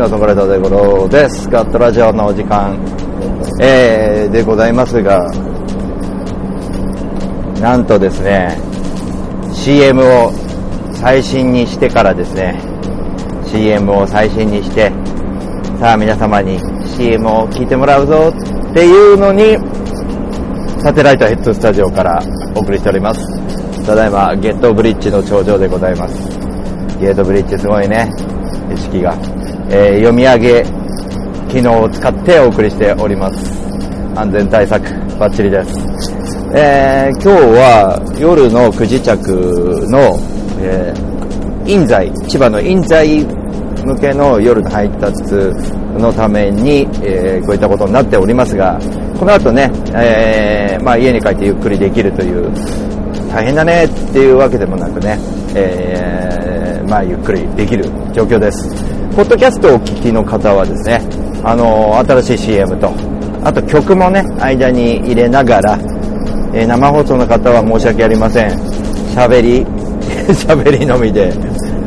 [0.00, 1.48] ばんはシンガソングライター大五郎です。
[1.50, 2.78] ガットラジオのお時間、
[3.60, 5.28] えー、でございますが
[7.60, 8.56] なんとですね
[9.52, 10.32] CM を
[10.94, 12.58] 最新にしてからですね
[13.44, 14.90] CM を最新にして
[15.78, 19.58] さあ皆様に CM を聞いてもらうぞっていうのに
[20.82, 22.22] サテライトヘッドスタジオから
[22.54, 23.20] お送りしております。
[23.84, 26.28] ただいまゲットブリッジの頂上でございます。
[26.98, 28.08] ゲートブリッジすごいね。
[28.72, 29.14] 意識が、
[29.70, 30.64] えー、読み上げ
[31.48, 33.52] 機能を使ってお送りしております
[34.16, 34.82] 安全対策
[35.18, 35.90] バッチリです
[36.52, 39.16] えー、今日は夜の9時着
[39.88, 40.18] の、
[40.58, 43.24] えー、印西、千葉の印西
[43.84, 45.22] 向けの夜の配達
[45.96, 48.80] のために、えー、こういったことになっておりますが、
[49.16, 52.52] この後ね、えー、まあ、家に帰ってゆっくりできるという、
[53.30, 55.18] 大変だねっていうわけでもなくね、
[55.54, 58.89] えー、まあ、ゆっくりできる状況です。
[59.14, 61.00] ポッドキャストをお聞きの方はですね、
[61.42, 62.92] あの新しい CM と、
[63.42, 65.78] あと曲もね、間に入れながら、
[66.54, 68.50] えー、生放送の方は申し訳ありません。
[69.14, 69.66] 喋り、
[70.30, 71.32] 喋りのみで、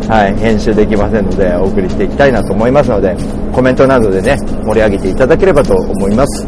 [0.09, 3.15] はい、編集できませんので、お送りしていきたいなと思いますので、
[3.53, 6.45] コメントなどでね、盛り上げていただければと思います。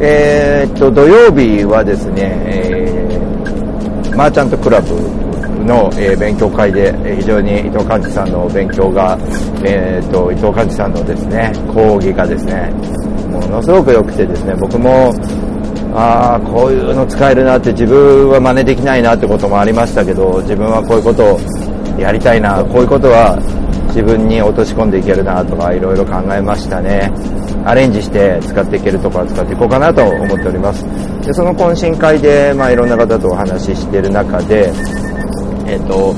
[0.00, 4.94] えー、っと、土曜日はですね、えー、マーチャントクラブ
[5.64, 9.18] の、えー、勉強会で、非常に伊藤寛治さんの勉強が、
[9.64, 12.72] えー、っと、伊藤寛治さんのですね、講義がですね、
[13.30, 15.12] ものすごく良くてですね、僕も、
[15.92, 21.40] ああこういうの使えるなって自分は真似できないなってこともありましたけど自分はこういうことを
[21.98, 23.36] やりたいなこういうことは
[23.88, 27.12] 自分に落とし込んでいけるなとかいろいろ考えましたね。
[27.64, 30.84] アレンジして使っていけるところは使っていこうかなと思っております。
[31.26, 34.72] でその懇親会で、まあ、いろんな方とお話ししている中で、
[35.70, 36.14] えっ、ー、と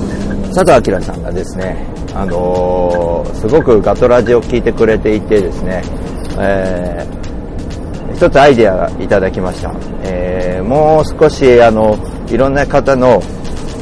[0.54, 5.82] 佐藤明さんがですね、あのー、すごくガトラジを聞いてくれていてですね、
[6.38, 7.22] えー
[8.22, 9.72] 一つアイデアがいただきました。
[10.04, 11.98] えー、もう少し、あの、
[12.28, 13.20] いろんな方の、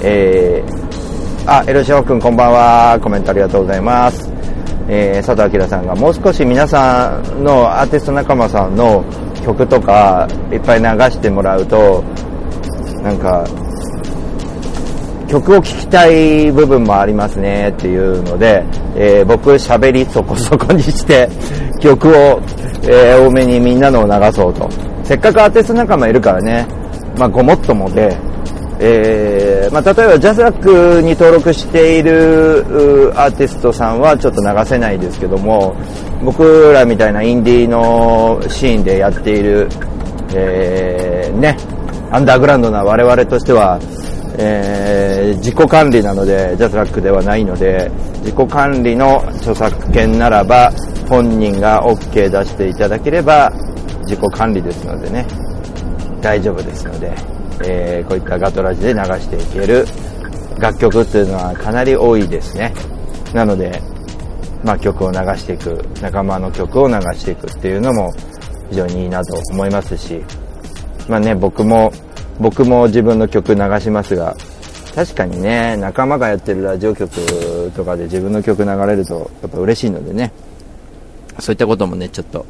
[0.02, 2.98] えー、あ、エロシオ君こんばんは。
[3.02, 4.32] コメントありがとうございます。
[4.88, 9.04] えー、佐藤明さんがもう少し皆さんのアーティスト仲間さんの
[9.44, 12.02] 曲とかいっぱい流してもらうと、
[13.02, 13.44] なんか、
[15.30, 18.64] 曲を聴きたい部分もありますねっていうので、
[18.96, 21.28] えー、僕喋りそこそこにして
[21.80, 22.40] 曲を
[22.82, 24.68] えー、多めにみんなのを流そうと。
[25.04, 26.66] せっかくアーティスト仲間いるからね、
[27.18, 28.16] まあ、ごもっともで、
[28.78, 35.76] えー、まあ、例えばジャスラックに登録しているアーティストさんはちょっと流せないですけども、
[36.24, 39.68] 僕らみたいなインディーのシーンでやっている、
[40.34, 41.56] え、ね、
[42.10, 43.78] アンダーグラウンドな我々としては、
[44.38, 50.72] えー、自己管理なので、ジャスラックではないので、自己管理の著作権ならば、
[51.08, 53.50] 本人が OK 出していただければ
[54.02, 55.26] 自己管理ですのでね。
[56.20, 57.12] 大丈夫ですので、
[57.64, 59.86] えー、こういったガトラジで流していける。
[60.58, 62.72] 楽曲っていうのはかなり多いですね。
[63.32, 63.80] なので、
[64.62, 65.82] まあ、曲を流していく。
[66.02, 68.12] 仲間の曲を流していくっていうのも
[68.70, 70.22] 非常にいいなと思いますし
[71.08, 71.92] まあね僕も
[72.40, 74.36] 僕も自分の曲流しますが
[74.94, 80.32] 確かにね仲間がやってるラジオ局とかで自分の曲流れるとやっぱ嬉しいのでね
[81.38, 82.44] そういったこともね、ちょっと、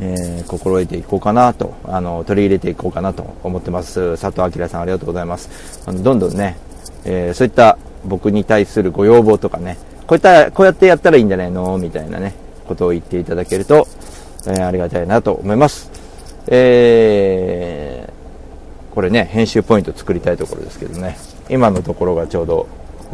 [0.00, 4.16] えー、心得ていこうかなと、あの、取り入れていこうかなと思ってます。
[4.16, 5.82] 佐藤明さんありがとうございます。
[5.86, 6.56] あのどんどんね、
[7.04, 9.76] えー、そういった僕に対するご要望とかね、
[10.06, 11.76] こういった、こうやってやったらいいんじゃないの？
[11.76, 12.32] みたいなね、
[12.66, 13.86] ことを言っていただけると、
[14.46, 15.90] えー、ありがたいなと思います。
[16.46, 17.95] えー、
[18.96, 21.18] これね、編集ポイント作りたいところですけどね、
[21.50, 22.66] 今のところがちょうど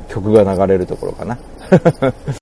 [0.08, 1.37] 曲が流れるところかな。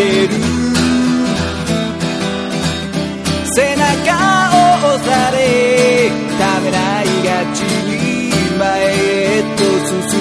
[0.00, 0.32] える。
[3.54, 3.84] 背中
[4.52, 4.60] を
[4.94, 5.38] 押され
[6.38, 7.98] ためらいがちに
[8.58, 10.19] 前へと進む。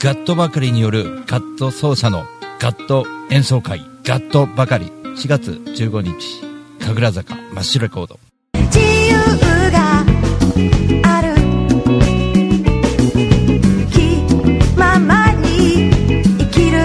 [0.00, 2.24] ガットばかりによるガット奏者の
[2.60, 4.92] ガット演奏会ガットばかり。
[5.16, 6.14] 4月15日
[6.78, 8.20] 神楽坂真っ白レコード。
[8.54, 9.16] 自由
[9.72, 10.04] が
[11.02, 11.34] ある。
[13.90, 14.22] 気
[14.78, 15.90] ままに
[16.38, 16.78] 生きる。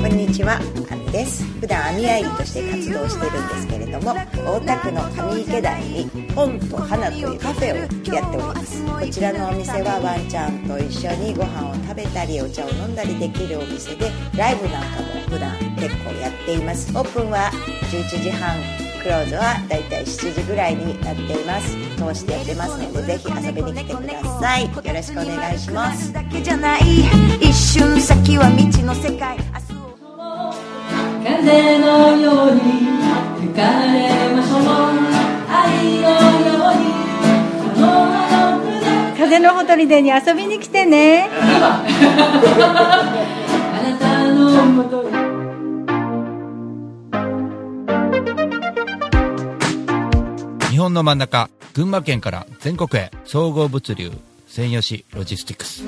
[0.00, 0.58] こんにちは
[0.90, 1.44] アンです。
[1.60, 7.86] 普普段網やりとして活動してるんですけれども大田区の上池台に本と花というカフェをや
[8.24, 8.86] っております。
[8.86, 11.55] こちらのお店はワンちゃんと一緒にご飯を
[11.86, 16.90] 食べたりお茶を飲んだりできるお店でライブなんかも普段結構やっています。
[16.96, 17.50] オープンは
[17.92, 18.56] 11時半
[19.02, 21.76] クローズはだいたい7時ぐらいになっています。
[21.96, 24.64] 通してやってますのでぜひ遊びに来てください。
[24.64, 26.12] よろしくお願いします
[27.40, 29.38] 一瞬先は未知の世界
[31.24, 32.60] 風のように
[33.40, 34.60] 吹かれましょう
[35.48, 36.04] 愛の
[36.46, 36.95] ように
[39.26, 41.82] 風のほとりでに遊びに来てねあ
[43.82, 45.10] なたのもとに
[50.70, 54.12] 日本の真ん中、群馬県から全国へ、総合物流、
[54.46, 55.84] 専用紙ロジスティクス。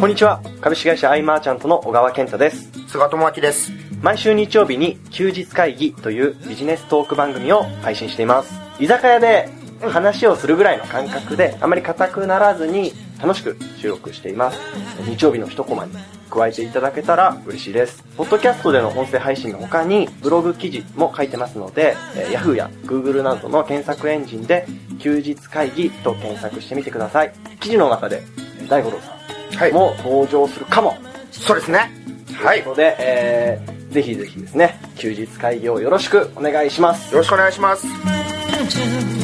[0.00, 3.83] こんにちは株式会社アイマーチャントの小川健太です菅智明です。
[4.04, 9.48] 毎週日曜日に休日会議というビジネストーク番組を配信しています居酒屋で
[9.80, 14.60] 話をするぐらいの感覚であまり硬くならずに楽しく収録しています
[15.08, 15.92] 日曜日の一コマに
[16.28, 24.66] 加えていただけたら嬉しいですポッドキャストでの音声配信の他にブログ記事も書いてますので、えー Yahoo や Google などの検索エンジンで
[24.98, 28.22] 休日会議と検索してみてください記事の中で
[28.58, 29.72] えー大五郎さんはい。
[29.72, 30.94] も登場するかも
[31.30, 31.90] そうですね。
[32.34, 32.58] はい。
[32.58, 37.14] よということで、えー、ぜひぜひですね、休日会議をよろしくお願いします。
[37.14, 39.23] ろしくお願いします。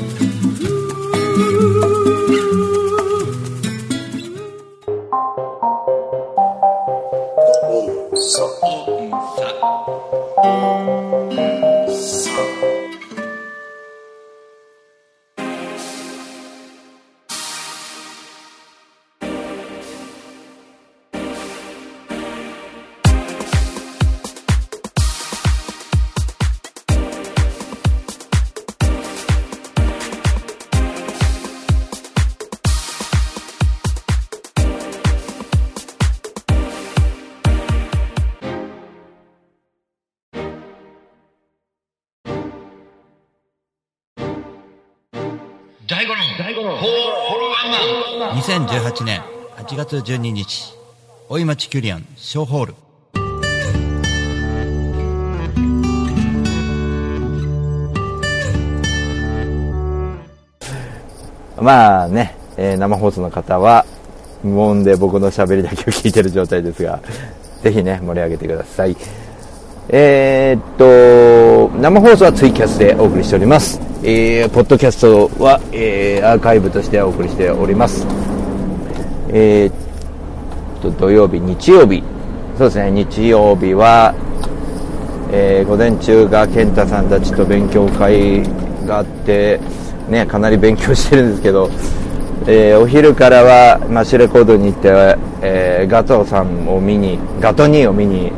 [48.50, 49.23] 2018年
[49.59, 50.75] 8月12日、
[51.28, 52.75] 大井町キュリアン小ホール。
[61.62, 63.87] まあね、えー生放送の方は
[64.42, 67.00] 無音で僕の喋りだけを聞いてる状態ですが、
[67.62, 68.97] ぜひね、盛り上げてください。
[69.90, 73.80] えーっと、生放送はツイキャスでお送りしております。
[74.02, 78.30] えー、ポッドキャストは、えーアーカイブとしてお送りしております。
[79.33, 82.03] えーと、土曜日、日曜日、
[82.59, 84.15] そうですね、日曜日は、
[85.33, 88.43] えー午前中が健太さんたちと勉強会
[88.87, 89.61] があって、
[90.09, 91.71] ね、かなり勉強してるんですけど、
[92.47, 98.33] えーお昼からはマシュレコードに行って、えーガトーさんを見に、ガトニーを見に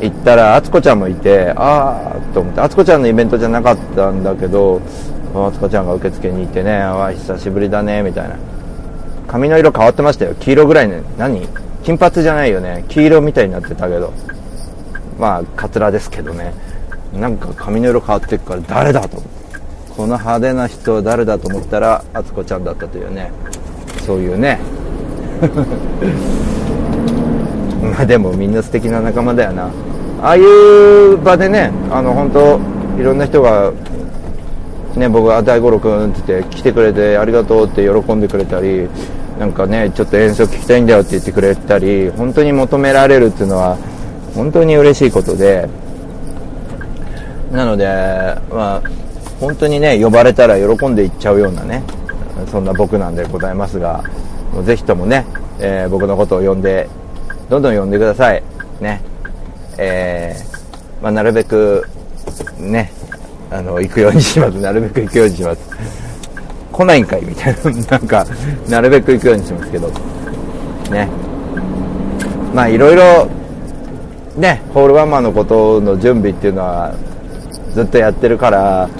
[0.00, 4.80] 行ったら、あつこちゃんもいて、あーと思って、あつこちゃんのイベントじゃなかったんだけど、
[5.34, 8.55] あつこちゃんが受付にいてね、あ久しぶりだね、みたいな。
[9.26, 10.34] 髪の色変わってましたよ。
[10.34, 11.48] 黄色ぐらいね、何？
[11.84, 12.84] 金髪じゃないよね。
[12.88, 14.12] 黄色みたいになってたけど。
[15.18, 16.52] まあ、カツラですけどね。
[17.14, 19.36] なんか髪の色変わってるから誰だと思って。
[19.96, 23.30] この派手な人誰だと思ったら、あつこちゃんだったというね。
[24.04, 24.58] そういうね。
[27.82, 29.70] まあでもみんな素敵な仲間だよな。
[30.22, 32.60] ああいう場でね、あの本当
[32.98, 33.72] いろんな人が、
[34.96, 38.88] ね、僕が大五郎君って言って来てくれてありがとうって喜んでくれたり、
[39.38, 43.76] なんかね、ちょっと演奏聞きたいんだよって言ってくれたり、本当に求められるっていうのは、
[44.34, 45.68] 本当に嬉しいことで、
[47.52, 47.86] なので、
[48.50, 48.82] まあ、
[49.38, 51.82] 本当にね、呼ばれたら喜んでいっちゃうようなね、
[52.50, 54.02] そんな僕なんでございますが、
[54.64, 55.26] ぜひともね、
[55.58, 56.88] えー僕のことを呼んで、
[57.50, 58.42] どんどん呼んでください。
[58.80, 59.02] ね。
[59.78, 61.84] えーまあ、なるべく、
[62.58, 62.90] ね、
[63.50, 64.58] あの、行くようにします。
[64.58, 66.05] なるべく行くようにします。
[66.76, 67.70] 来ないんかいみたいな。
[67.70, 68.26] なんか、
[68.68, 69.88] なるべく行くようにしますけど。
[70.90, 71.08] ね。
[72.54, 73.28] まあ、いろいろ、
[74.36, 76.94] ね、ホールワンマンのことの準備っていうのは、
[77.72, 78.90] ずっとやってるから、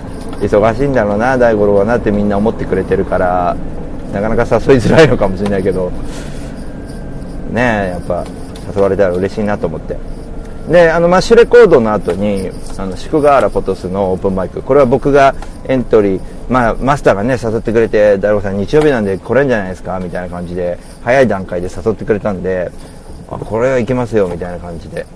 [0.41, 3.55] 忙しいんだろうな、大五郎はなってみんな思ってくれてるから、
[4.13, 5.93] なかなか誘いづらいのかもしれないけど、
[7.53, 8.25] ね、やっぱ
[8.75, 10.16] 誘われたら嬉しいなと思って。
[10.69, 15.35] で、あの、マッシュレコードの後に、あの、宿河原ポトスのオープンマイク、これは僕が
[15.69, 20.01] エントリー、まあ、マスターがね、誘ってくれて、大悟さん日曜日なんで来れんじゃないですか？
[20.01, 22.71] みたいな感じで、早い段階で誘ってくれたんで、
[23.31, 25.07] あ、これはいけますよ、みたいな感じで、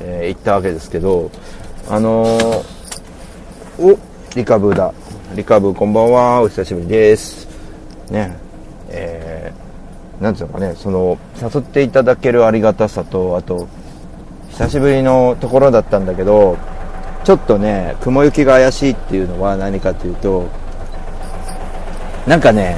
[0.00, 1.30] えー行ったわけですけど、
[1.88, 2.62] あのー
[3.78, 3.98] お、
[4.36, 4.92] リカブーだ。
[5.34, 7.48] リカブーこんばんは、お久しぶりです。
[8.10, 8.36] ね、
[8.90, 13.68] えー、なんていうのかね、その、誘っていただけるありがたさと、あと、
[14.52, 16.56] 久しぶりのところだったんだけど、
[17.24, 20.46] ちょっとね、雲行きが怪しいっていうのは何かというと、
[22.26, 22.76] なんかね、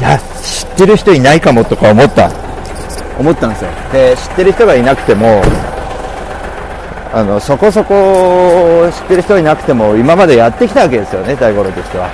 [0.00, 2.30] いや、知ってる人いないかもとか思った。
[3.18, 3.70] 思ったんですよ。
[3.92, 5.42] で、知ってる人がいなくても、
[7.14, 12.08] あの、そこそこ知ってる人いなくても、今までやってきたわけですよね、大五郎としては。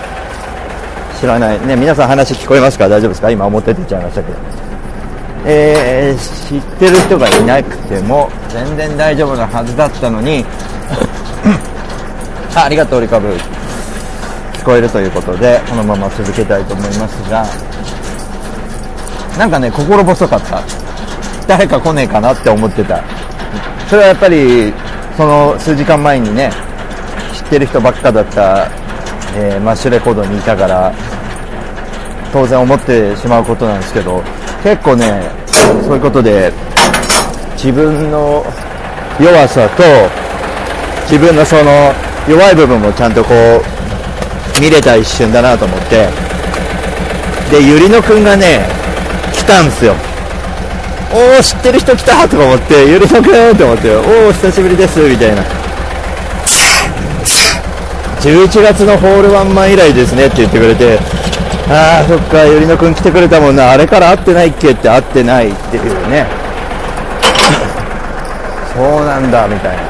[1.21, 1.67] 知らない。
[1.67, 2.89] ね、皆さん話聞こえますか？
[2.89, 3.31] 大丈夫ですか？
[3.31, 4.39] 今表出ちゃいましたけど。
[5.51, 10.45] えー、知ってる人がいなくても、全然大丈夫なはずだったのに、
[12.55, 13.29] あありがとう、リカブ。
[14.53, 17.47] 聞こえるということで、このまま続けたいと思いますが、
[19.39, 20.61] なんかね、心細かった。
[21.47, 23.01] 誰か来ねえかなって思ってた。
[23.89, 24.71] それはやっぱり、
[25.17, 26.53] その数時間前にね、
[27.35, 28.69] 知ってる人ばっかだった、
[29.35, 30.93] えーマッシュレコードにいたから、
[32.35, 34.23] 当然思ってしまうことなんですけど、
[34.63, 35.31] 結構ね、
[35.85, 36.53] そういうことで、
[37.55, 38.45] 自分の
[39.21, 39.83] 弱さと、
[41.03, 41.93] 自分のその
[42.29, 46.09] 弱い部分もちゃんとこう、見れた一瞬だなと思って、
[47.51, 48.67] で、ゆりのくんがね、
[49.33, 49.95] 来たんですよ。
[51.13, 55.43] おー、知ってる人来たとか思って、ゆりのくんって思って、おー、久しぶりです、みたいな。
[58.21, 60.99] 11月のホールワンマン以来ですねって言ってくれて、
[61.71, 66.27] あー、そっか、ゆりのくん来てくれたもんな、あれから会ってないっけって会ってないっていうね。
[68.75, 69.83] そうなんだ、みたいな。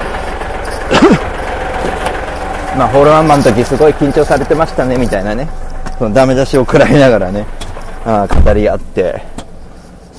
[2.77, 5.49] まあ、ホールワンマンの時すごい緊張されてましたね、みたいなね。
[5.99, 7.47] そのダメ出しを食らいながらね、
[8.05, 9.23] あ語り合って、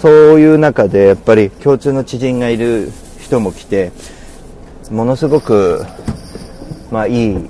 [0.02, 3.92] そういう中でやっぱり共通の知人がいる人も来て、
[4.92, 5.86] ものすごく、
[6.90, 7.50] まあいい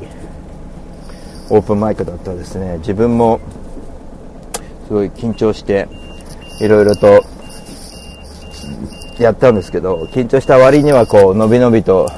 [1.50, 2.78] オープンマイクだったですね。
[2.80, 3.40] 自分も
[4.90, 5.88] すごい緊張して、
[6.60, 7.24] いろいろと
[9.20, 12.10] やったんですけど、緊張した割にはこう、のびのびと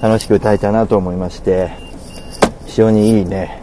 [0.00, 1.70] 楽しく歌えたなと思いまして、
[2.64, 3.60] 非常にいいね、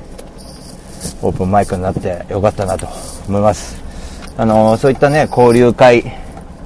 [1.24, 2.88] オープンマイクになってよかったなと
[3.28, 3.82] 思います。
[4.38, 6.04] あのそういったね、交流会、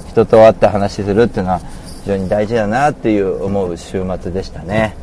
[0.10, 1.60] 人と会って話するっていうのは
[2.04, 4.98] 非常に大事だなっていう思う週末でしたね。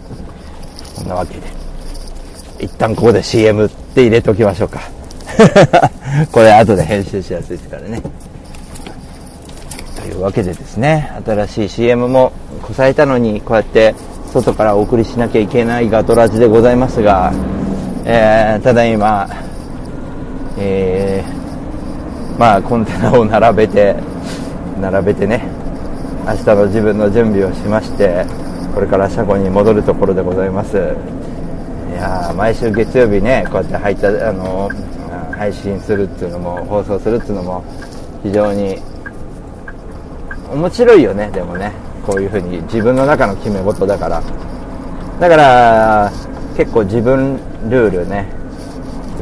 [0.94, 1.46] こんなわけで。
[2.60, 4.82] 一旦ここで CM って入れておきましょうか。
[6.32, 8.02] これ後で編集しやすいですからね。
[10.00, 13.94] というわけでですね、新しい CM もこさえたのに、こうやって
[14.32, 17.32] 外からお送りしなきゃいけないガトラジでございますが、
[18.04, 19.28] えー、ただいま、
[20.58, 23.94] えー、まあコンテナを並べて、
[24.80, 25.44] 並べてね、
[26.26, 28.24] 明日の自分の準備をしまして、
[28.74, 30.76] これから車庫に戻るところでございます。
[30.76, 34.99] いや毎週月曜日ね、こうやって入った、あのー
[35.40, 37.64] 配信するっていうのも、放送するっていうのも、
[38.22, 38.78] 非常に
[40.52, 41.72] 面白いよね、でもね。
[42.06, 44.22] こういうふうに自分の中の決め事だから。
[45.18, 46.12] だから、
[46.58, 47.38] 結構自分
[47.70, 48.26] ルールね。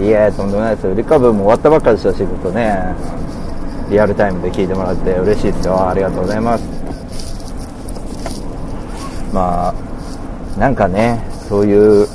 [0.01, 0.95] いやとんでもないですよ。
[0.95, 2.83] リカブも終わったばっかでした、仕事ね。
[3.89, 5.89] リアルタイムで聞いてもらって嬉しいですよ。
[5.89, 6.65] ありがとうございます。
[9.33, 12.09] まあ、なんかね、そういう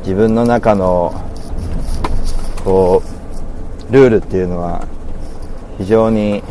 [0.00, 1.25] 自分の中の
[2.66, 3.00] こ
[3.88, 4.88] うルールっていうのは
[5.78, 6.42] 非常に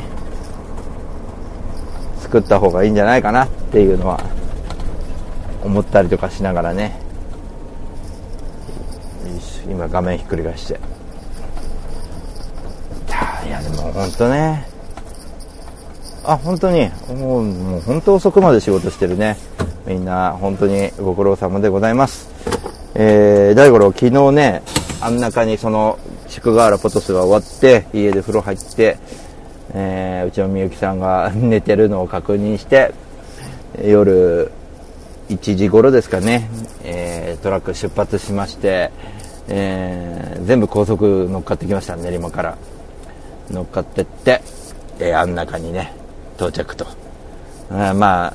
[2.21, 4.23] 作った方がいいんじゃないかなっていうのは
[5.62, 6.97] 思ったりとかしながらね。
[9.67, 10.80] 今画面ひっくり返して。
[13.45, 14.65] いやでも本当ね。
[16.23, 16.89] あ本当に。
[17.10, 19.36] もうもう本当遅くまで仕事してるね。
[19.86, 22.30] みんな本当にご苦労様でございます。
[22.93, 24.62] えー、大五郎昨日ね
[25.06, 28.98] あん中にその宿河原ポトスが終わって家で風呂入って、
[29.76, 32.91] えーうちのみゆきさんが寝てるのを確認して
[33.84, 34.52] 夜
[35.30, 36.50] 1時頃ですかね、
[36.84, 38.91] えートラック出発しまして、
[39.48, 42.58] えー全部高速乗っかってきました練馬から。
[43.52, 44.41] 乗っかってって、
[44.98, 45.94] えーあん中にね
[46.36, 46.88] 到着と。
[47.70, 48.34] あまあ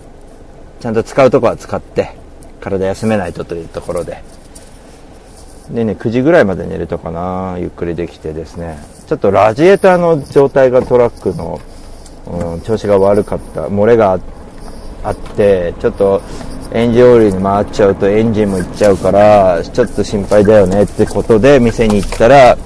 [0.78, 2.10] ちゃんと使うとこは使って
[2.60, 4.22] 体休めないとというところで。
[5.72, 11.60] でね、9時ぐらいまで寝れたかな、ゆっくりできてですね、ちょっとラジエーターの状態がトラックの、
[12.26, 14.18] うん、調子が悪かった、漏れが
[15.02, 16.22] あってちょっと
[16.72, 22.56] エンジンオイルに回っちゃうとエンジンもいっちゃうからちょっと心配だよねってことで店に行ったら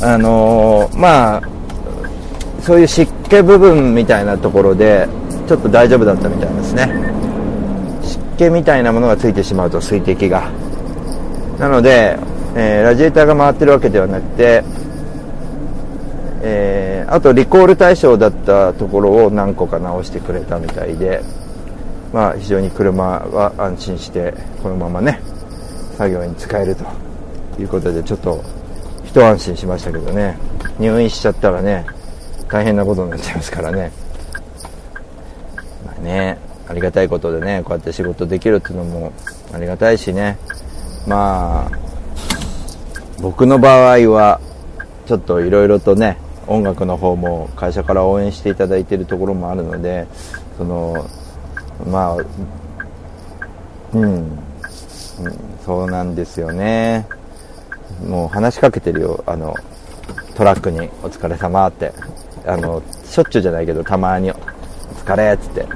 [0.00, 1.42] あのーまあ
[2.62, 5.06] そういう湿気部分みたいなところで
[5.46, 6.88] ちょっと大丈夫だったみたいですね。
[8.02, 10.50] 湿気みたいなものがついてしまうと水滴が。
[11.58, 12.18] なので、
[12.54, 14.62] えーラジエーターが回ってるわけではなくて、
[16.42, 21.22] えーあとリコール対象だったところを何個か直してくれたみたいで、
[22.12, 25.20] まあ、非常に車は安心してこのままね
[25.96, 26.84] 作業に使えると
[27.60, 28.42] いうことでちょっと
[29.04, 30.36] 一安心しましたけどね。
[30.80, 31.86] 入院しちゃったらね
[32.48, 33.92] 大変なことになっちゃいますからね。
[35.86, 36.38] まあね
[36.68, 39.12] ありがたいことでねこうやって仕事できるっていうのも
[39.54, 40.38] ありがたいしね。
[41.06, 41.70] まあ
[43.20, 44.40] 僕の場合は
[45.06, 50.06] ちょっといろいろとね音楽の方も会社から応援していただいているところもあるので
[50.58, 51.08] その
[51.90, 52.16] まあ
[53.92, 54.38] うん、うん、
[55.64, 57.06] そうなんですよね。
[58.06, 59.24] もう話しかけてるよ。
[59.26, 59.54] あの
[60.34, 61.92] トラックに「お疲れ様って。
[62.46, 64.34] あのしょっちゅうじゃないけどたまに「お
[65.04, 65.66] 疲れ」っつって。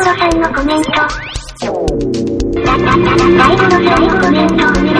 [0.00, 0.92] ゴロさんのコメント。
[0.92, 4.99] だ、だ、だ、だ、大五郎さんのコメント。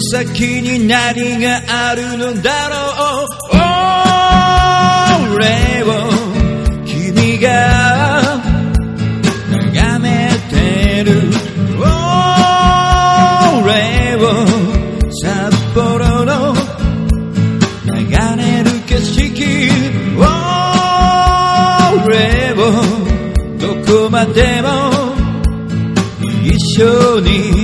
[0.00, 2.76] 先に何があるのだろ
[3.24, 3.28] う。
[5.34, 5.86] 俺を
[6.86, 8.40] 君が
[9.50, 11.10] 眺めてる。
[13.62, 14.18] 俺を
[15.22, 16.54] 札幌の
[17.84, 17.90] 流
[18.38, 19.20] れる景色。
[22.02, 22.08] 俺
[22.54, 22.56] を
[23.58, 24.68] どこまでも
[26.42, 27.59] 一緒に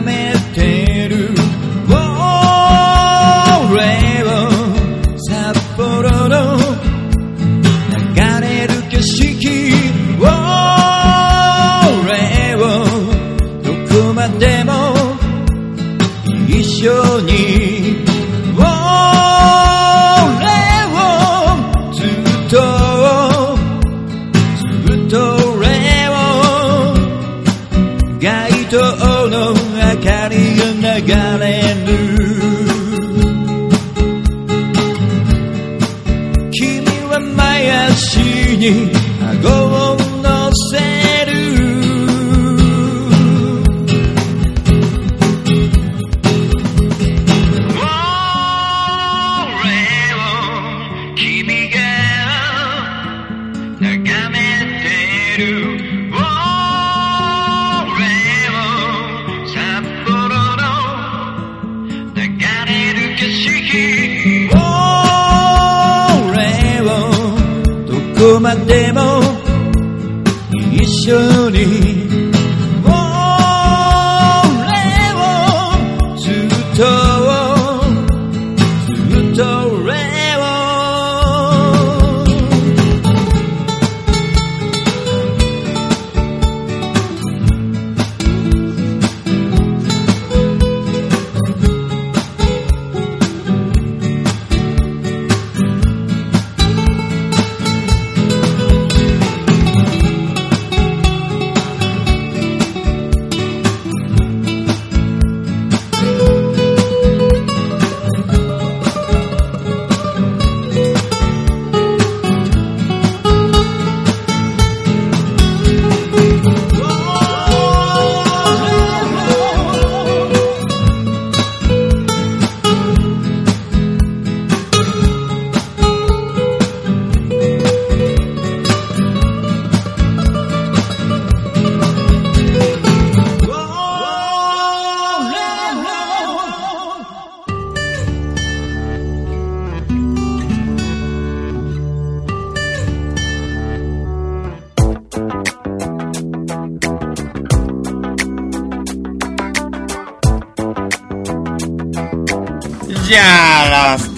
[0.00, 0.37] 眺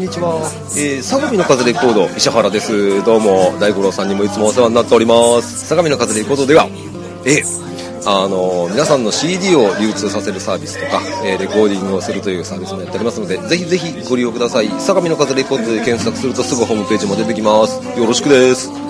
[0.00, 0.40] んにちは、
[0.78, 3.04] えー、相模の風レコード石原です。
[3.04, 5.66] どうも大五郎さんにもいつもお世話になっております。
[5.66, 6.68] 相模の風レコードでは
[7.26, 7.42] え
[8.06, 14.68] あの皆さんの CD を流通させるサービスとか、えレコーディングをするというサービスもやっておりますのでぜひぜひご利用ください。
[14.80, 17.76] 相模の風レコードで検索するとすぐホームページも出てきます。
[17.98, 18.89] よろしくです。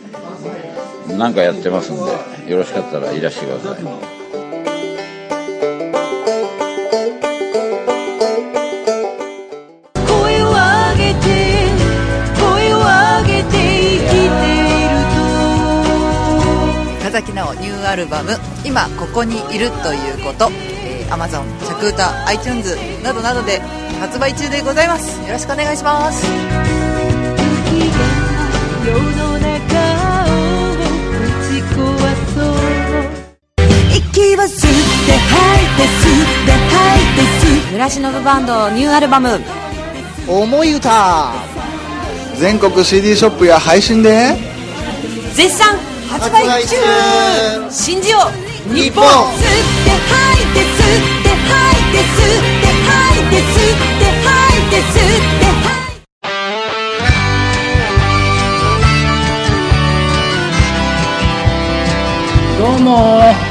[1.17, 2.01] なんかやってますんで、
[2.51, 3.83] よろしかったらいらしてください。
[10.07, 11.25] 声を上げて
[12.39, 14.91] 声を上げて生きている
[17.03, 20.49] 田崎のニューアルバム「今ここにいるということ」
[20.83, 23.61] えー、Amazon、着歌、iTunes などなどで
[23.99, 25.21] 発売中でございます。
[25.21, 26.25] よろしくお願いします
[34.11, 39.39] 息を吸って吐いて吸って吐いて吸村忍バンドニューアルバム
[40.27, 41.31] 「思い歌」
[42.37, 44.35] 全国 CD ショップや配信で。
[45.33, 45.77] 絶賛
[46.09, 46.75] 発売中。
[47.69, 48.17] 信じよ
[48.69, 49.05] う日本。
[49.05, 49.43] 日本吸っ
[49.85, 56.11] て吐いて吸って吐いて吸って吐いて吸って吐いて吸って吐いて。
[62.59, 63.50] どうも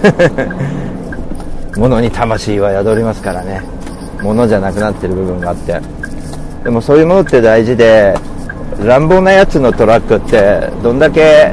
[1.76, 3.62] 物に魂は宿りますからね。
[4.22, 5.80] 物じゃなくなってる部分があって。
[6.64, 8.14] でもそういうものって大事で
[8.84, 11.52] 乱暴なやつのトラックってどんだけ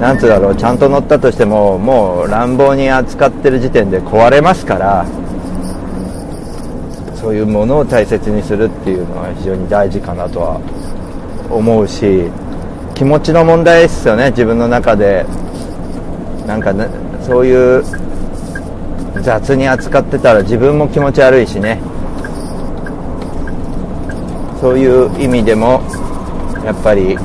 [0.00, 5.06] なんつうだろうちゃんと乗ったとしてももう乱暴に扱ってる時点で壊れますから
[7.14, 10.60] そういうものを大切にするっていうのは非常に大事かなとは
[11.50, 12.30] 思うし
[12.94, 15.24] 気持ちの問題ですよね自分の中で。
[16.48, 16.88] なんかね
[17.28, 17.84] そういう
[19.20, 21.78] 雑に扱ってたら自分も気持ち悪いしね。
[24.62, 25.82] そういう意味でも
[26.64, 27.18] やっぱり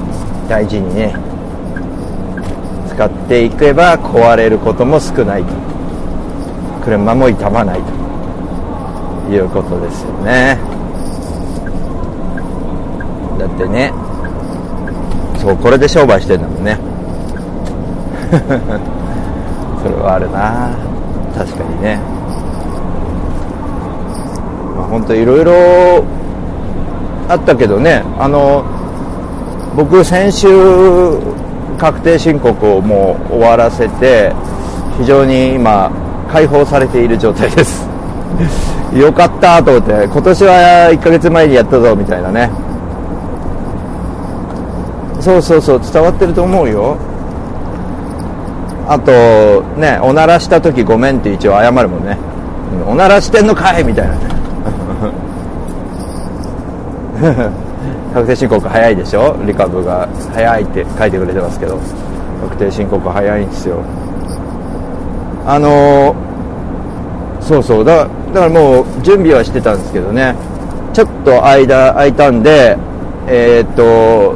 [0.50, 1.16] 大事にね
[2.90, 5.54] 使っていけば壊れることも少ないと。
[6.84, 7.82] 車も傷まない
[9.30, 10.60] ということですよね。
[13.40, 13.94] だってね
[15.40, 16.78] そうこれで商売してんだもんね。
[19.84, 20.72] それはあるな。
[21.36, 21.98] 確かにね。
[24.78, 26.06] まあ本当いろいろ
[27.28, 28.02] あったけどね。
[28.18, 28.64] あの
[29.76, 30.48] 僕先週
[31.78, 34.32] 確定申告をもう終わらせて
[34.98, 35.92] 非常に今
[36.32, 37.86] 解放されている状態です。
[38.96, 42.50] よかったと思って今年は1ヶ月前にやったぞみたいなね。
[45.20, 46.96] そうそうそう伝わってると思うよ。
[48.88, 52.18] あとねおならした時ごめんって一応謝るもんね。
[52.88, 54.14] おならしてんのかいみたいな
[58.14, 59.36] 確定申告早いでしょ？
[59.46, 61.78] リカブが早いって書いてくれてますけど。
[62.44, 63.78] 確定申告早いんですよ。
[65.48, 66.14] あの
[67.40, 67.86] そうそう。
[67.86, 70.36] だだからもう準備はしてたんですけどね。
[70.94, 72.78] ちょっと間空いたんで
[73.28, 74.36] えーっと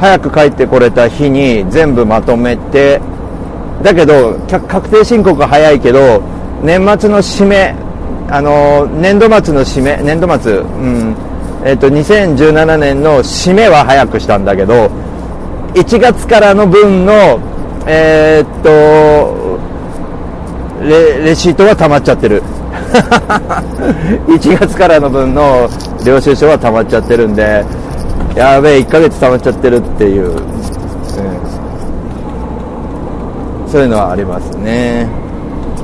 [0.00, 3.00] 早く帰ってこれた日に全部まとめて
[3.84, 6.22] だけど確定申告は早いけど
[6.62, 7.74] 年末の締め
[8.30, 11.14] あの年度末の締め年度末うん
[11.66, 14.90] えっと2017年の締めは早くしたんだけど
[15.74, 17.38] 1月からの分の
[17.86, 19.60] えーっと
[20.82, 22.42] レレシートは溜まっちゃってる。
[24.28, 25.68] 1月からの分の
[26.04, 27.64] 領収書は溜まっちゃってるんで
[28.36, 30.44] やべえ1ヶ月溜まっちゃってるっていう、うん
[33.74, 35.04] そういうのはありますね。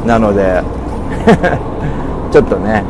[0.06, 0.62] なので
[2.30, 2.84] ちょっとね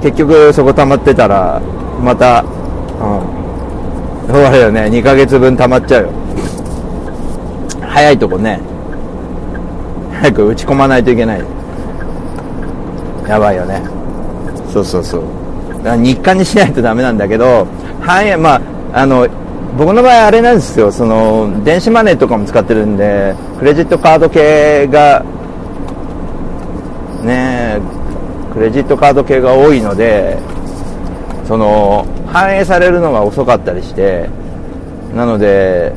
[0.00, 1.60] 結局そこ溜まってたら
[2.00, 2.44] また
[3.02, 4.32] うん。
[4.32, 4.82] そうだよね。
[4.82, 6.08] 2ヶ月分溜まっちゃうよ。
[7.80, 8.60] 早いとこね。
[10.20, 11.42] 早く打ち込まないといけない。
[13.26, 13.82] やばいよね。
[14.72, 15.22] そうそうそう。
[15.96, 17.66] 日課にしないとダメなんだけど
[18.00, 18.60] 反映ま
[18.92, 19.26] ああの
[19.76, 20.90] 僕の場合あれなんですよ。
[20.90, 25.22] その電子マネーとかも使ってるんでクレジットカード系が
[27.22, 27.80] ね
[28.54, 30.38] クレジットカード系が多いので
[31.46, 34.30] その反映されるのが遅かったりして
[35.14, 35.92] なので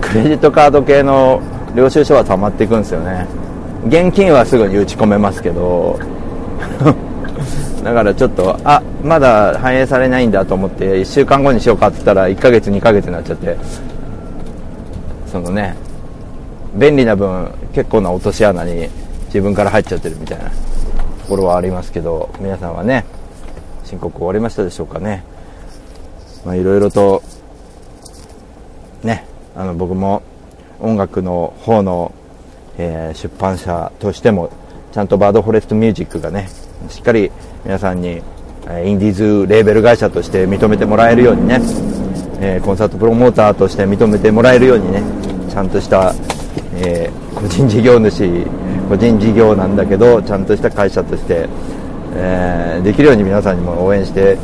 [0.00, 1.40] クレジットカード系の
[1.76, 3.26] 領収書は溜まっていくんですよね。
[3.86, 5.98] 現金はすぐに打ち込めますけど。
[7.86, 13.56] だからちょっとあまだ反映されないんだと思って1週間後にしようかって言ったら1ヶ月2ヶ月になっちゃって
[15.30, 15.76] そのね
[16.74, 18.88] 便利な分結構な落とし穴に
[19.26, 20.56] 自分から入っちゃってるみたいなと
[21.28, 23.04] ころはありますけど皆さんはね
[23.84, 25.22] 申告終わりましたでしょうかね。
[26.44, 27.22] まあいろいろと
[29.04, 30.24] ねあの僕も
[30.80, 32.12] 音楽の方の、
[32.78, 34.50] えー出版社としても
[34.90, 36.48] ちゃんとバードフォレストミュージックがね
[36.88, 37.30] しっかり
[37.64, 38.22] 皆さんに
[38.84, 41.60] インディーズレーベル会社として認めてもらえるようにね、
[42.40, 45.02] えコンサートプロモーターとして認めてもらえるようにね
[45.48, 46.14] ちゃんとした
[46.74, 48.46] えー個人事業主
[48.88, 51.48] 個人事業なんだけどちゃんとした会社として、
[52.14, 54.36] えーできるように皆さんにも応援して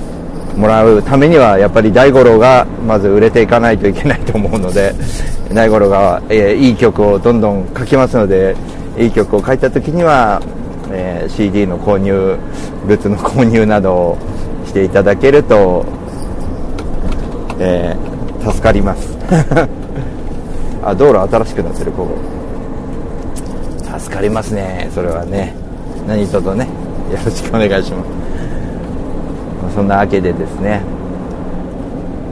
[0.57, 4.95] もらうためにはやっぱり大五郎がまず売れていかないといけないと思うので
[5.53, 8.57] 大五郎が、えーいい曲をどんどん書きますので
[8.99, 10.41] いい曲を書いた時には、
[10.93, 12.37] えー CD の購入
[12.87, 14.19] グッズの購入などを
[14.67, 15.85] していただけると、
[17.59, 18.13] えー
[18.43, 19.17] 助かります。
[20.85, 23.99] あ道路新しくなってるここ。
[23.99, 25.55] 助かりますねそれはね。
[26.09, 26.67] 何卒ね
[27.13, 28.03] よろしくお願いしま
[29.71, 29.75] す。
[29.77, 30.83] そんなわけでですね。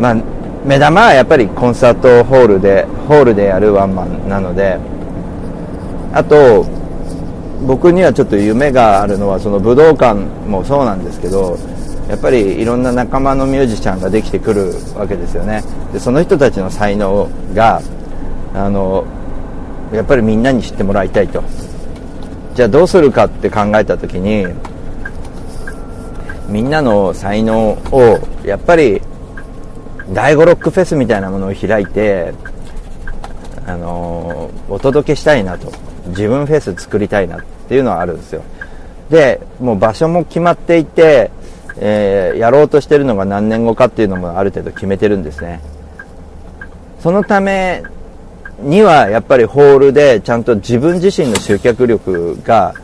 [0.01, 0.17] まあ
[0.65, 4.79] 目玉はやっぱりコンサートホールでホールでやるワンマンなので
[6.13, 6.67] あと
[7.67, 11.59] 僕にはちょっと夢があるのはその武道館もそうなんですけど
[12.09, 15.63] やっぱりいろんな仲間のミュージシャンができてくるわけですよね。
[15.93, 17.81] でその人たちの才能が
[18.53, 19.05] あの
[19.93, 21.43] やっぱりみんなに知ってもらいたいと。
[22.55, 24.45] じゃあどうするかって考えた時に
[26.49, 29.01] みんなの才能をやっぱり
[30.13, 32.35] 第5ロックフェスみたいなものを開いて
[33.67, 35.90] あのお届けしたいなと。
[36.11, 38.43] 自分フェス作りたいなっていうのはあるんですよ。
[39.11, 41.31] でもう場所も決まっていて、
[41.79, 45.61] えーやろうとしてるのが何年後かっていうのもある程度決めてるんですね。
[47.01, 47.83] そのため
[48.61, 52.75] にはやっぱりホールでちゃんと自分自身の集客力が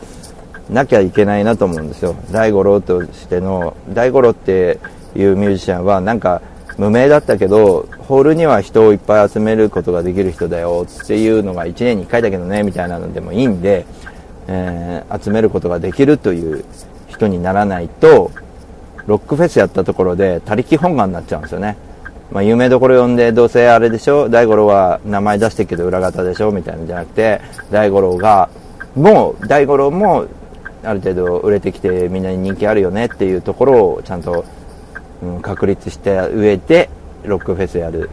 [0.69, 2.15] なきゃいけないなと思うんですよ。
[2.31, 4.79] 大五郎としての大五郎って
[5.15, 6.41] いうミュージシャンはなんか
[6.77, 13.85] 無名だったけどホールには人をいっぱい集めることができる人だよっていうのが1年に1回だけどねみたいなのでもいいんで、
[14.47, 16.65] えー集めることができるという
[17.07, 18.31] 人にならないと
[19.05, 21.77] ロックフェスやったところで他力本願になっちゃうんですよね。
[22.29, 27.39] まあ、有名どころ呼んでどうせあれでしょ大五郎は名前出してるけど裏方でしょみたいなんじゃなくて
[27.71, 28.49] 大五郎が
[28.95, 30.27] もう大五郎も
[30.83, 34.43] ある程度売れてきてみんなに人気あるよねっていうところをちゃんと、
[35.21, 36.89] うん、確立した上で
[37.23, 38.09] ロックフェスやる。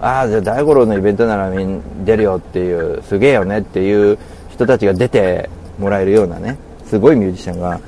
[0.00, 4.18] ああじゃあ大五郎のイベントならみん出るよっていうすげえよねっていう
[4.50, 5.48] 人たちが出て
[5.78, 7.80] もらえるようなねすごいミュージシャンが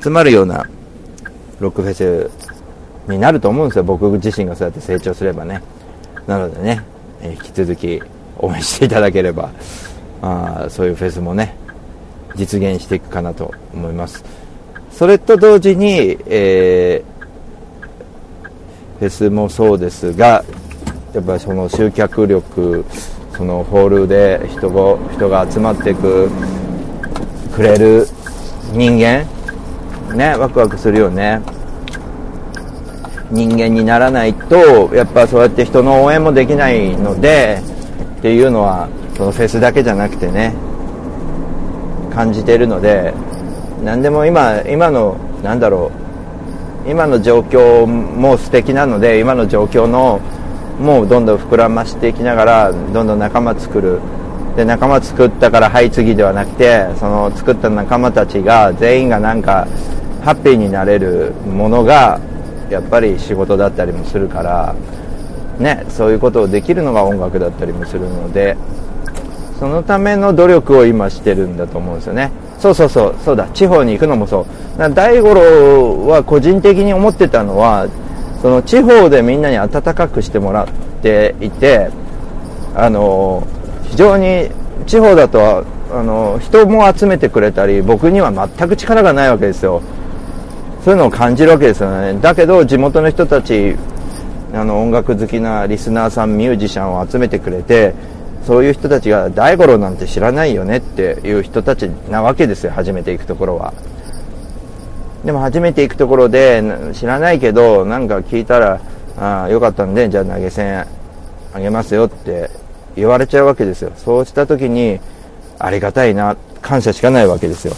[0.00, 0.64] 集まるような
[1.58, 2.30] ロックフェス
[3.10, 3.84] になると思うんですよ。
[3.84, 5.62] 僕自身がそうやって成長すればね。
[6.26, 6.82] なのでね、
[7.22, 8.02] え引き続き
[8.38, 9.50] 応援していただければ
[10.22, 11.54] あそういうフェスもね
[12.34, 14.24] 実現していくかなと思います。
[14.90, 17.15] それと同時に、えー
[18.98, 20.44] フェスもそうですが
[21.12, 22.84] やっぱその集客力
[23.36, 26.30] そのホールで人が人が集まってく
[27.54, 28.06] くれる
[28.72, 29.24] 人間
[30.14, 31.40] ねワクワクするよね。
[33.30, 37.60] 人間にならないとやっぱそうやって人の応援もできないので
[38.18, 40.54] っていうのはそのフェスだけじゃなくてね
[42.14, 43.12] 感じてるので
[43.82, 46.05] 何でも今今のなんだろう
[46.88, 50.20] 今の状況も素敵なので今の状況の
[50.80, 54.00] もうどんどん膨らましていきながらどんどん仲間作る。
[54.56, 59.68] で仲間作ったからはい次ではなくてその作った仲間たちが全員がなんか
[60.24, 62.18] ハッピーになれるものが
[62.70, 64.74] やっぱり仕事だったりもするから
[65.58, 68.56] ねそういうことをできるのが音楽だったりもするので
[69.58, 72.30] そのための努力を今してるんだと思うんですよね。
[72.58, 73.14] そうそうそう。
[73.24, 73.46] そうだ。
[73.54, 74.46] 地方に行くのもそ
[74.78, 74.94] う。
[74.94, 77.88] 大五郎は個人的に思ってたのは
[78.42, 80.68] その地方でみんなに温かくしてもらっ
[81.02, 81.90] ていて
[82.74, 83.46] あの
[83.84, 84.50] 非常に
[84.86, 89.80] 地方だとあの人も集めてくれたり僕には全く力がないわけですよ。
[90.84, 92.18] そういうのを感じるわけですよね。
[92.20, 93.74] だけど地元の人たち
[94.52, 97.94] あの音楽好きなリスナーさんミュージシャンを集めてくれて
[98.46, 103.74] そういう人たちが大五郎なんて知らないよねっていう人たちなわけですよ初めて行くところは。
[105.24, 108.80] でも初めて行くところで知らないけどなんか聞いたら
[109.18, 110.86] ああよかったんでじゃあ投げ銭
[111.52, 112.48] あげますよって
[112.94, 113.90] 言われちゃうわけですよ。
[113.96, 115.00] そうした時に
[115.58, 117.74] ありがたいな感謝しかないわけですよ。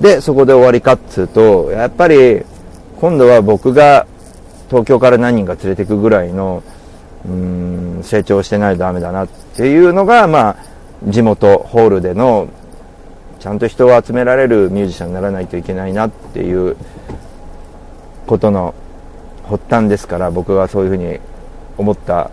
[0.00, 2.42] でそこで終わりかっつうとやっぱり
[2.98, 4.08] 今度は僕が
[4.68, 6.64] 東京から何人か連れてくぐらいの
[7.26, 10.56] うん成長してないとダメだなっていうのがまあ
[11.06, 12.48] 地元ホールでの
[13.38, 16.76] ちゃんと人を集められるミュージシャンにならないといけないなっていう
[18.26, 18.74] ことの
[19.48, 21.18] 発端ですから僕がそういうふうに
[21.76, 22.30] 思った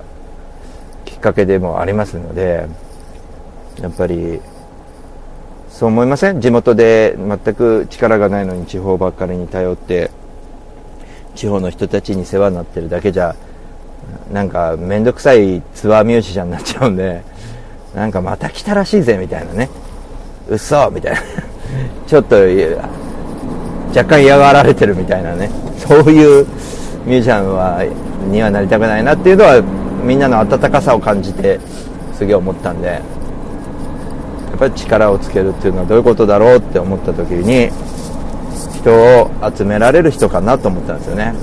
[1.05, 2.67] きっかけでもありますので
[3.81, 4.39] やっぱり
[5.69, 6.41] そう思いません。
[6.41, 10.11] 地元で全く力がないのに地方ばっかりに頼って
[11.35, 13.35] 地方の人たちに世話になってるだけじゃ
[14.31, 17.23] なんか面倒くさいツアーミュージシャンになっちゃうんで
[17.95, 19.69] なんかまた来たらしいぜみたいなね。
[20.47, 21.19] 嘘みたいな。
[22.07, 22.35] ちょっと
[23.95, 25.49] 若干嫌がられてるみたいなね。
[25.77, 26.45] そういう
[27.05, 27.83] ミュージシャンは
[28.29, 29.61] にはなりたくないなっていうのは
[30.03, 31.59] みんなの温かさを感じて
[32.13, 33.01] すげえ思ったんでや
[34.55, 37.71] っぱり力をつけるっていうのはどういうことだろうって思った時に
[38.77, 41.33] 人を集められる人かなと思ったんですよね。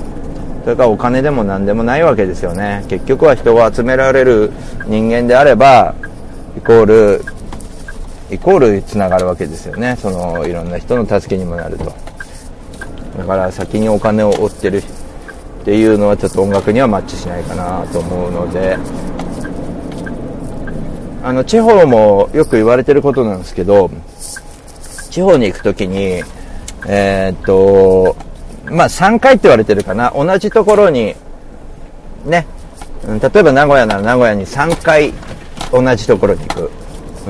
[0.67, 2.83] それからお金でも何でもないわけですよね。
[2.89, 4.51] 結局は人を集められる
[4.85, 5.95] 人間であれば
[6.57, 7.21] イコール
[8.29, 9.95] イコールつながるわけですよね。
[9.97, 11.85] そのいろんな人の助けにもなると。
[13.17, 14.83] だから先にお金を追ってるっ
[15.63, 18.77] ていうのはちょっと音楽にはマッチしないかなと思うので。
[21.23, 23.89] あの地方もよく言われてることなんですけど
[25.09, 26.23] 地方に行く時に
[26.85, 28.26] えーっと
[28.71, 30.11] まあ3回って言われてるかな。
[30.15, 31.15] 同じところに
[32.25, 32.45] ね。
[33.07, 35.13] うん例えば名古屋なら名古屋に3回
[35.71, 36.71] 同じところに行く。
[37.27, 37.29] う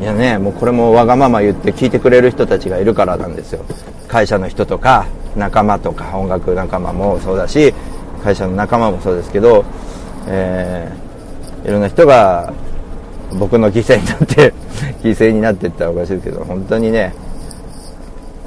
[0.00, 0.02] ん。
[0.02, 3.64] いやね、もうこれもわがまま言って聞いてくれる人たちがいるからなんですよ。
[4.08, 7.72] 会社の人とか、仲間とか、音楽仲間もそうだし、
[8.22, 9.64] 会社の仲間もそうですけど、
[10.26, 12.52] えー、いろんな人が
[13.38, 14.52] 僕の犠牲になって、
[15.02, 17.14] 犠牲になっていったらおかしいですけど、本当にね、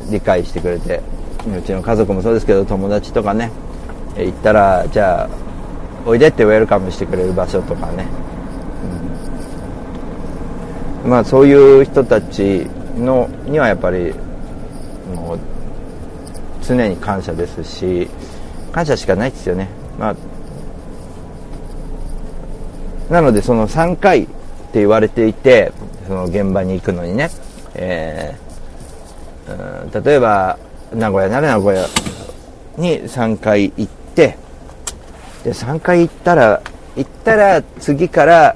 [0.10, 1.02] 理解してくれて、
[1.58, 3.52] うちの家族もそうですけど、友達とかね、
[4.18, 5.30] 行ったら、じゃあ、
[6.06, 8.08] おいでってウェルカムしてくれる場所とかね、
[11.04, 11.10] うん。
[11.10, 12.66] まあそういう人たち
[12.98, 14.14] のにはやっぱり
[15.14, 15.40] もう
[16.62, 18.10] 常に感謝ですし
[18.72, 19.68] 感謝しかないですよね。
[20.00, 20.16] まあ
[23.12, 25.72] なのでその3回って言われていて
[26.08, 27.30] その現場に行くのにね、
[27.76, 28.47] えー
[30.04, 30.58] 例えば
[30.94, 31.86] 名古屋なら名古屋
[32.78, 34.38] に3回行って
[35.44, 36.62] で3回行ったら
[36.96, 38.56] 行ったら次から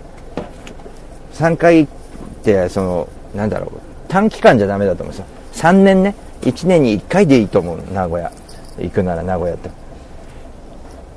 [1.33, 5.69] 3回行ってそのなんだろう短期間じゃダメだと思うんですよ。
[5.69, 6.15] 3年ね。
[6.41, 8.29] 1年に1回でいいと思う名古屋。
[8.77, 9.69] 行くなら名古屋って。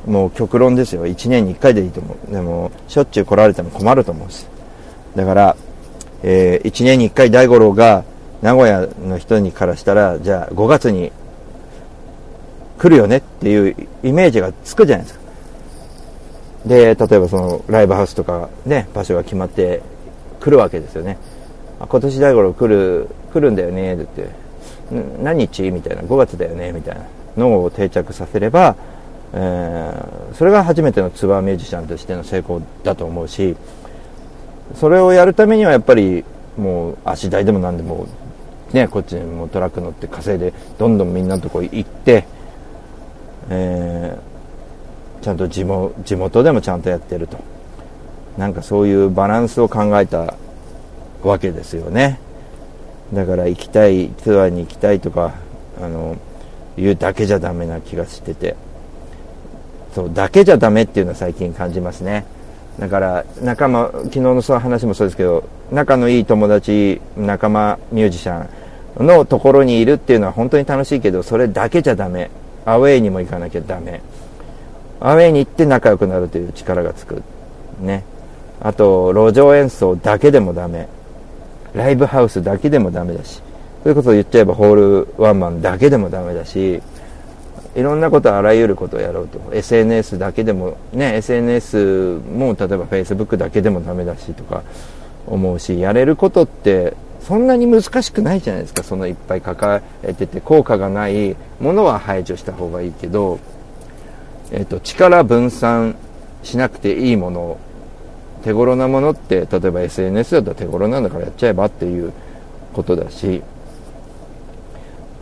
[0.06, 1.04] もう極論ですよ。
[1.04, 2.32] 1年に1回でいいと思う。
[2.32, 4.48] でもしょっちゅう来られても困ると思うんです。
[5.16, 5.56] だから、
[6.22, 8.04] えー1年に1回大五郎が
[8.44, 11.12] 名古屋の人にからしたらじゃあ5月に
[12.78, 15.24] 来るよねっていうイメージがつくじゃないですか。
[16.66, 19.80] で例えばそのライブハウスとかね場所が決まって
[20.40, 21.16] 来るわけですよね。
[21.80, 24.28] 今年大五郎来る来るんだよねって。
[25.22, 26.02] 何日みたいな。
[26.02, 27.06] 5月だよねみたいな
[27.38, 28.76] のを定着させれば、
[29.32, 33.56] えーそれが初めてのツアーミュージシャンとしての成功だと思うし
[34.74, 36.24] それをやるためにはやっぱり
[36.58, 38.08] もう足代でも何でも
[38.74, 42.26] ねこっちにもトラック乗って稼いでどんどんみんなのとこ行って、
[43.48, 44.34] えー
[45.24, 47.38] ちゃんと地元地元でもちゃんとやってると。
[48.36, 50.34] なんかそういうバランスを考えた
[51.22, 52.20] わけですよね。
[53.14, 55.32] だから行きたいツアーに行きたいとか
[55.80, 56.16] あの
[56.76, 58.54] 言うだけじゃダメな気がしてて。
[59.94, 62.26] そうだけじゃダメっていうのは最近感じますね。
[62.78, 68.48] だから仲間昨日のその話もそうですけど仲のいい友達仲間ミュージシャン
[68.98, 72.30] のところにいるっていうのは本当に楽しいけどそれだけじゃダメ。
[72.66, 74.00] アウェイにも行かなきゃダメ。
[75.00, 77.22] アウェイに行って仲良くなるという力がつく。
[77.80, 78.04] ね。
[78.60, 80.88] あと路上演奏だけでもダメ。
[81.74, 83.42] ライブハウスだけでもダメだし。
[83.82, 86.80] そういうことを言っちゃえばホールワンマンだけでもダメだし。
[87.76, 89.40] いろんなことあらゆることをやろうと。
[89.52, 94.62] SNS だけでもね SNS も例えば Facebook だけでもダメだしとか
[95.26, 96.94] 思うしやれることって
[97.26, 98.82] そんなに難しくないじゃないですか。
[98.82, 103.40] そのいっぱい抱えてて効果がないものは排除した方がいいけど、
[104.52, 105.96] えっと力分散
[106.42, 107.58] しなくていいもの
[108.42, 112.12] 手頃なものって例えば SNS だったら手頃なんだからやっちゃえばっていう
[112.74, 113.42] ことだし。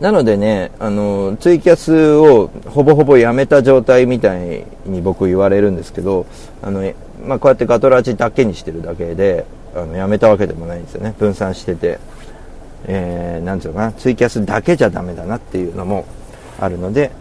[0.01, 6.25] なのでねあのツイキャスをほぼほぼやめた状態みたいに僕言われるんですけど
[6.61, 6.91] あの、
[7.25, 9.45] まあ、こうやってガトラジだけにしてるだけで
[9.75, 11.13] あのやめたわけでもないんですよね。
[11.17, 11.99] 分散してて、
[12.85, 13.93] えー、なんていうのかな。
[13.93, 16.05] ツイキャスだけじゃダメだなっていうのも
[16.59, 17.11] あるので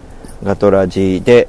[0.43, 1.49] ガトラジで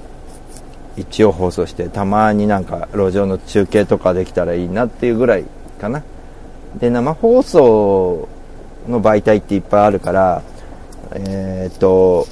[0.96, 5.46] 一応放送してたまになんか路上の中継とかできたらいいなっていうぐらい
[5.82, 6.04] かな。
[6.80, 8.30] で生放送
[8.88, 10.42] の媒体っていっぱいあるから
[11.16, 12.28] えーっと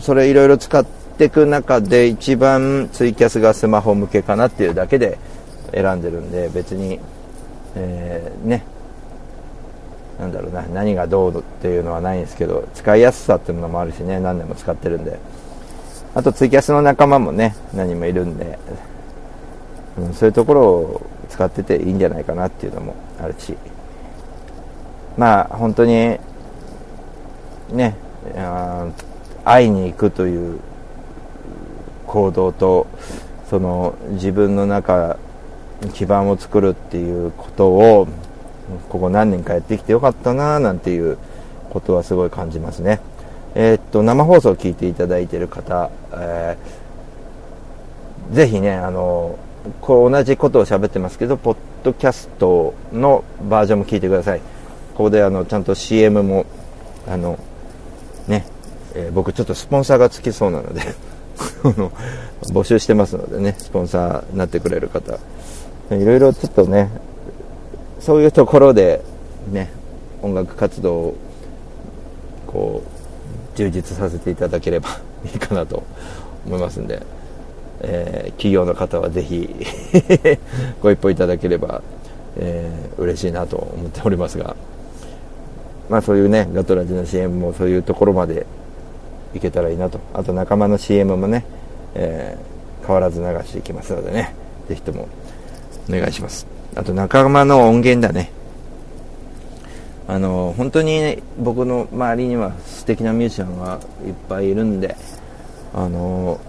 [0.00, 5.18] それいろいろ使っていく中で一番ツイキャスがスマホ向けかなっていうだけで
[5.72, 7.00] 選んでるんで別に、
[7.74, 8.64] えーね。
[10.18, 15.18] なんだろうな何がどうっていうのはないんですけど使いやすさっていうのもあるしね何年も使ってるんで。
[16.14, 18.58] あとツイキャスの仲間もね何もいるんで
[19.98, 23.56] うん、そういうところを使ってていいんじゃないかなっていうのもあるし。
[25.16, 26.18] まあ本当に
[27.72, 27.96] ね
[29.44, 30.60] 会いに行くという
[32.06, 32.86] 行動と
[33.48, 35.16] その自分の中
[35.92, 38.08] 基盤を作るっていうことを
[38.88, 41.18] ここ何年かやってきてよかったななんていう
[41.70, 43.00] ことはすごい感じますね。
[43.54, 46.86] えーっと生放送を聞いていただいている方、えー
[48.34, 49.38] ぜひねあの
[49.80, 54.40] こう同じことを喋ってますけどポッドキャストのバージョンも聞いてください
[54.94, 56.44] ここであのちゃんと CM も
[57.06, 57.38] あの
[58.26, 58.44] ね、
[58.94, 60.80] えー僕ちょっとスポンサーがつきそうなので
[62.52, 65.18] 募集してますのでねスポンサーになってくれる方
[65.90, 66.90] いろいろちょっとね
[68.00, 69.02] そういうところで
[69.52, 69.70] ね
[70.22, 71.16] 音楽活動を
[72.46, 74.88] こう充実させていただければ
[75.24, 75.82] いいかなと
[76.46, 77.02] 思いますんで、
[77.80, 79.48] えー企業の方はぜひ
[80.82, 81.80] ご一報いただければ、
[82.36, 84.56] えー嬉しいなと思っておりますが
[85.88, 88.46] まあそういうねガトラジの CM もそういうところまで
[89.34, 89.98] いけたらいいなと。
[90.14, 91.44] あと仲間の CM もね、
[91.94, 94.32] えー変わらず流していきますのでね
[94.68, 95.08] ぜひとも
[95.88, 96.46] お願いします。
[96.74, 98.30] あと仲間の音源だね。
[100.08, 104.96] あの本当に僕の周りには素敵なミュージシャンがいっぱいいるんで
[105.74, 106.40] あの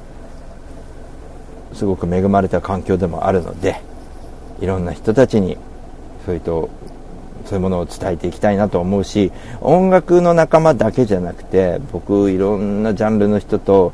[1.74, 3.82] すごく恵まれた環境でもあるので
[4.60, 5.58] いろんな人たちに
[6.26, 6.70] そういうと
[7.46, 9.32] そういうものを伝えていきたいなと思うし
[9.62, 13.94] 音楽の仲間だけじゃなくて僕いろんなジャンルの人と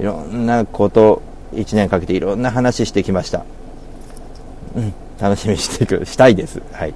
[0.00, 1.22] いろんなこと
[1.52, 3.44] 1年かけていろんな話してきました。
[4.76, 4.94] うん。
[5.20, 6.60] 楽しみにしてくしたいです。
[6.72, 6.94] はい。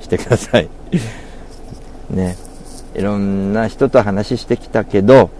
[0.00, 0.68] してください。
[2.10, 2.36] ね。
[2.94, 5.30] いろんな人と話してきたけど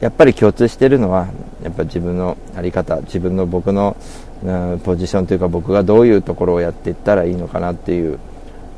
[0.00, 1.28] やっぱり共通してるのは
[1.62, 3.96] やっぱ自分の在り方自分の僕の、
[4.44, 8.18] うんポジションというか僕がどういうところをやっていったらいいのかなっていう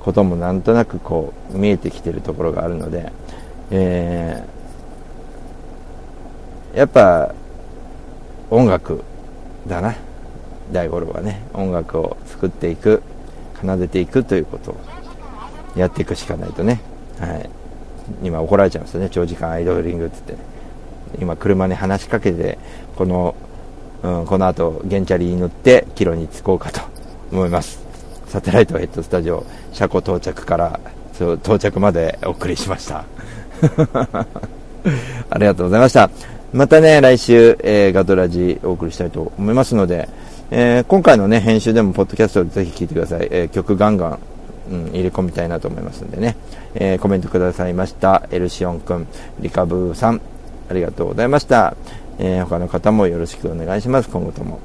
[0.00, 3.12] こともなんとなくこう見えてきてるところがあるので、
[3.70, 4.58] えー
[6.78, 7.34] やっぱ
[8.50, 9.02] 音楽
[9.66, 9.96] だな。
[10.72, 13.02] 大五郎はね音楽を作っていく
[13.60, 14.76] 奏でていくということを
[15.76, 16.80] やっていくしかないとね、
[17.18, 17.50] はい、
[18.22, 19.08] 今怒られちゃいますよね。
[19.10, 20.58] 長時間アイドリングって言って。
[21.18, 22.58] 今車に話しかけて
[22.96, 23.34] この、
[24.02, 26.80] うん、この後ゲンチャリに乗って帰路に着こうかと
[27.32, 27.80] 思います。
[28.26, 30.80] サテライトヘッドスタジオ車庫到着から
[31.14, 33.04] そう到着までお送りしました。
[35.30, 36.10] ありがとうございました。
[36.52, 40.08] またね来週、えーガトラジお送りしたいと思いますので、
[40.50, 44.18] えー今回のね編集でもポッドキャストでぜひ聴いてください、えー曲ガンガン
[44.70, 46.36] うん、入れ込みたいなと思いますんでね、
[46.74, 48.28] えーコメントくださいました。
[48.30, 49.06] エルシオンくん
[49.40, 50.20] リカブーさん
[50.68, 51.74] ありがとうございました、
[52.18, 54.10] え他の方もよろしくお願いします。
[54.10, 54.60] 今後とも。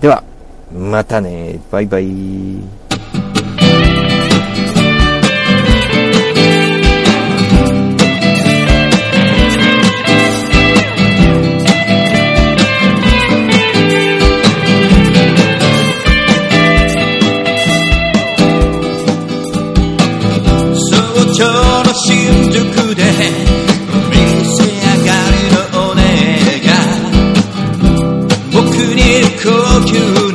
[0.00, 0.22] では
[0.72, 1.58] またね。
[1.72, 2.87] バイバイ。
[22.88, 23.04] 新宿で
[24.10, 26.00] 店上がりのお姉
[26.64, 26.72] が
[28.50, 28.64] 僕
[28.96, 29.00] に
[29.42, 29.44] 高
[29.84, 30.27] 級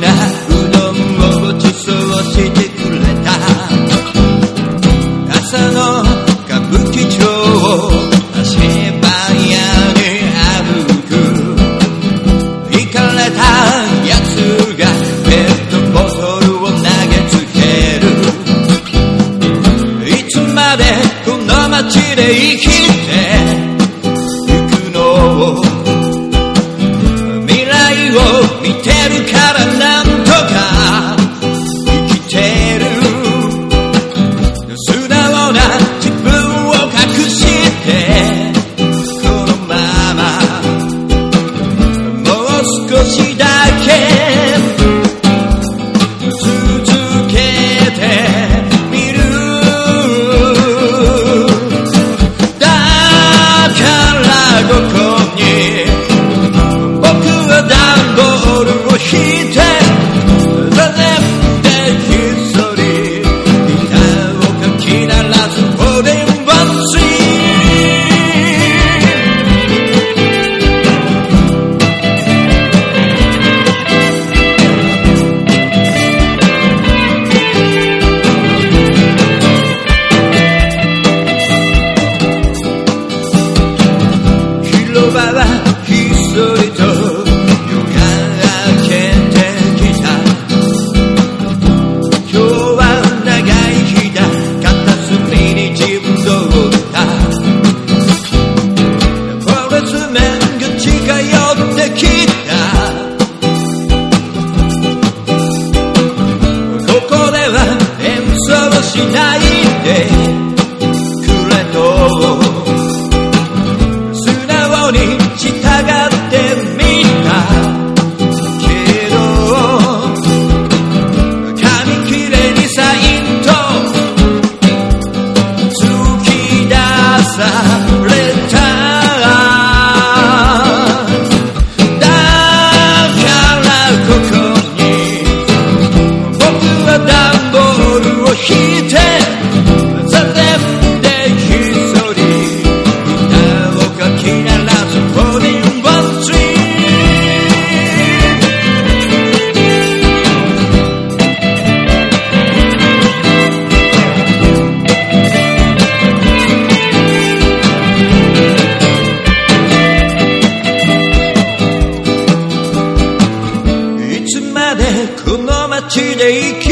[165.96, 166.63] の